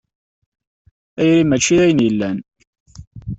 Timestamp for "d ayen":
1.77-2.03